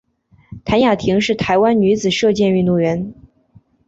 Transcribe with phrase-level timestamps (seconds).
[0.65, 3.13] 谭雅婷是台湾女子射箭运动员。